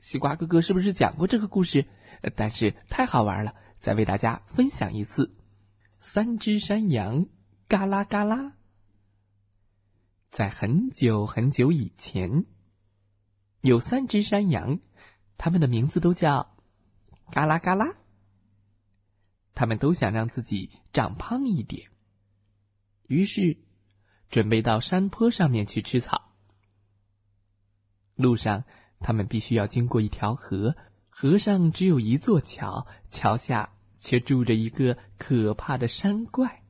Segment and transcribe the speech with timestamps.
[0.00, 1.86] 西瓜哥哥是不是讲过这个故事？
[2.34, 5.36] 但是太好玩了，再为大家分享一次。
[5.98, 7.26] 三只山羊，
[7.68, 8.54] 嘎啦嘎啦。
[10.30, 12.46] 在很久很久以前，
[13.60, 14.78] 有三只山羊，
[15.36, 16.56] 它们的名字都叫
[17.30, 17.86] 嘎啦嘎啦。
[19.54, 21.90] 他们都想让自己长胖一点，
[23.08, 23.58] 于是
[24.28, 26.32] 准备到山坡上面去吃草。
[28.14, 28.64] 路上。
[29.00, 30.74] 他们必须要经过一条河，
[31.08, 36.62] 河上只有一座桥，桥下却住着一个可怕的山怪，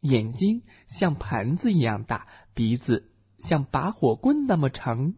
[0.00, 5.14] 眼睛像盘子一样大，鼻子像拔火棍那么长。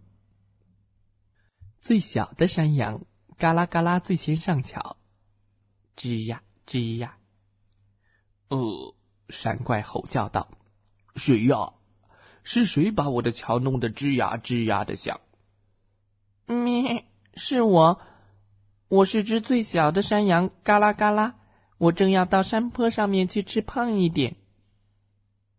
[1.81, 3.05] 最小的山羊
[3.37, 4.97] 嘎啦嘎啦最先上桥，
[5.97, 7.19] 吱呀吱呀。
[8.49, 8.95] 呃，
[9.29, 10.49] 山怪吼叫道
[11.17, 11.75] ：“谁呀？
[12.43, 15.21] 是谁把我的桥弄得吱呀吱呀的响？”
[16.47, 18.01] 咩，是我，
[18.89, 21.35] 我是只最小的山羊，嘎啦嘎啦，
[21.79, 24.37] 我正要到山坡上面去吃胖一点。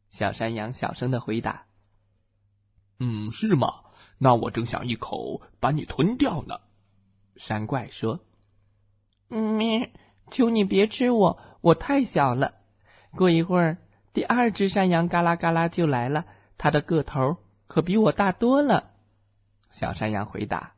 [0.09, 1.65] 小山羊小声的回答
[2.99, 3.67] ：“嗯，是吗？
[4.17, 6.57] 那我正想一口把你吞掉呢。”
[7.35, 8.21] 山怪说
[9.27, 9.91] ：“咩，
[10.31, 12.53] 求你别吃我，我太小了。
[13.11, 13.77] 过一会儿，
[14.13, 16.25] 第二只山羊嘎啦嘎啦就来了，
[16.57, 17.35] 它的个头
[17.67, 18.91] 可比我大多了。”
[19.69, 20.73] 小山羊回答。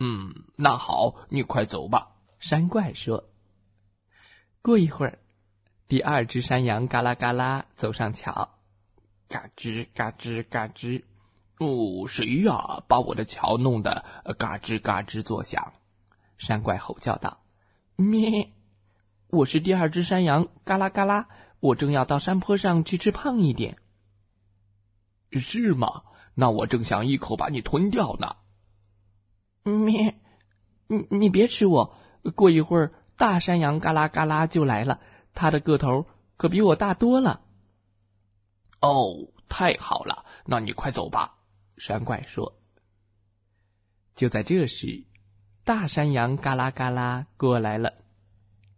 [0.00, 3.30] 嗯，那好，你快走吧。”山怪说。
[4.60, 5.18] 过一会儿，
[5.88, 8.58] 第二只山羊嘎啦嘎啦走上桥，
[9.28, 11.02] 嘎吱嘎吱嘎吱。
[11.58, 12.82] 哦，谁呀？
[12.88, 14.04] 把我的桥弄得
[14.38, 15.72] 嘎吱嘎吱作响？
[16.36, 17.44] 山怪吼叫道
[17.96, 18.52] ：“咩，
[19.28, 21.28] 我是第二只山羊，嘎啦嘎啦，
[21.60, 23.78] 我正要到山坡上去吃胖一点。”
[25.32, 26.02] 是吗？
[26.34, 28.36] 那我正想一口把你吞掉呢。
[29.64, 30.20] 咩，
[30.86, 31.98] 你你别吃我！
[32.36, 35.00] 过一会儿，大山羊嘎啦嘎啦就来了，
[35.32, 37.40] 它的个头可比我大多了。
[38.80, 41.38] 哦，太好了，那你快走吧。”
[41.78, 42.60] 山怪说。
[44.14, 45.04] 就在这时，
[45.64, 47.94] 大山羊嘎啦嘎啦过来了，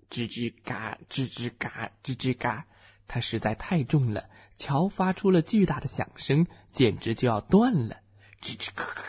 [0.08, 2.64] 吱吱嘎，吱吱嘎，吱吱嘎，
[3.08, 7.96] 它实在太重了，桥发出了巨大的响声，简直就要断了，
[8.40, 9.02] 吱吱嘎嘎。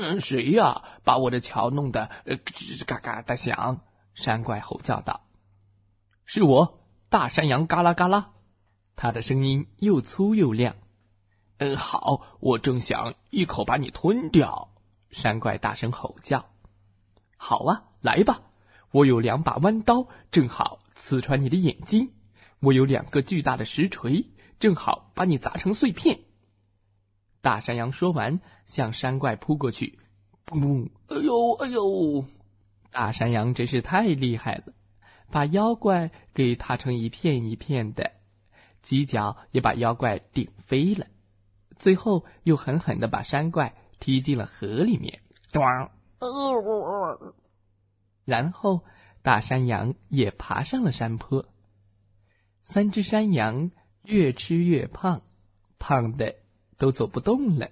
[0.00, 0.82] 嗯，谁呀？
[1.04, 3.78] 把我的桥弄得吱吱嘎嘎的响！
[4.14, 5.26] 山怪吼叫道
[6.24, 8.30] ：“是我，大山羊嘎啦嘎啦。”
[8.96, 10.74] 他的声音又粗又亮。
[11.58, 14.72] 嗯，好，我正想一口把你吞掉。
[15.10, 16.46] 山怪大声吼叫
[17.36, 18.40] ：“好啊，来吧！
[18.92, 22.08] 我有两把弯刀，正好刺穿你的眼睛；
[22.60, 26.20] 我有两个巨大的石锤，正好把你砸成碎片。”
[27.40, 29.98] 大山羊说完，向山怪扑过去。
[30.46, 30.90] 嘣！
[31.08, 32.24] 哎呦，哎呦！
[32.90, 34.74] 大山羊真是太厉害了，
[35.30, 38.12] 把妖怪给踏成一片一片的，
[38.82, 41.06] 犄角也把妖怪顶飞了。
[41.76, 45.20] 最后又狠狠的把山怪踢进了河里面。
[48.24, 48.84] 然后
[49.22, 51.46] 大山羊也爬上了山坡。
[52.62, 53.70] 三只山羊
[54.02, 55.22] 越吃越胖，
[55.78, 56.34] 胖的。
[56.80, 57.70] 都走不动了。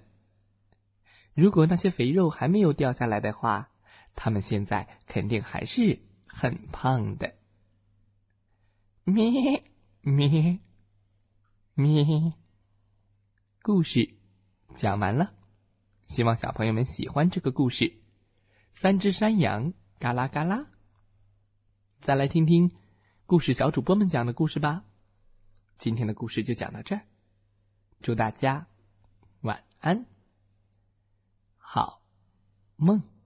[1.33, 3.71] 如果那些肥肉还没有掉下来的话，
[4.13, 7.33] 他们现在肯定还是很胖的。
[9.03, 9.63] 咩
[10.01, 10.59] 咩
[11.73, 12.33] 咩，
[13.63, 14.13] 故事
[14.75, 15.33] 讲完了，
[16.07, 17.91] 希望小朋友们喜欢这个故事。
[18.71, 20.67] 三只山羊，嘎啦嘎啦。
[21.99, 22.71] 再来听听
[23.25, 24.83] 故事小主播们讲的故事吧。
[25.79, 27.01] 今天的故事就讲到这儿，
[28.01, 28.68] 祝大家。
[29.41, 30.05] 晚安，
[31.57, 32.01] 好
[32.75, 33.18] 梦。